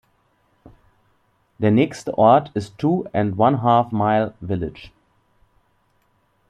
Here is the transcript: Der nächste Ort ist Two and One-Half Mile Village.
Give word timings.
Der 1.59 1.69
nächste 1.69 2.17
Ort 2.17 2.49
ist 2.55 2.79
Two 2.79 3.05
and 3.13 3.37
One-Half 3.37 3.91
Mile 3.91 4.33
Village. 4.41 4.89